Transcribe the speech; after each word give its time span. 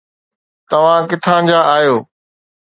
توهان 0.69 1.01
ڪٿان 1.11 1.41
جا 1.49 1.59
آهيو 1.75 1.95